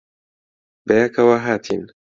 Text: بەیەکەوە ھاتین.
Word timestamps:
بەیەکەوە 0.87 1.35
ھاتین. 1.45 1.83